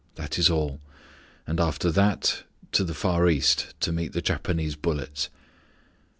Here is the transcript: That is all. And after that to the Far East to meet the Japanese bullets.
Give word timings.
That 0.15 0.39
is 0.39 0.49
all. 0.49 0.81
And 1.45 1.59
after 1.59 1.91
that 1.91 2.41
to 2.71 2.83
the 2.83 2.95
Far 2.95 3.29
East 3.29 3.75
to 3.81 3.91
meet 3.91 4.13
the 4.13 4.19
Japanese 4.23 4.75
bullets. 4.75 5.29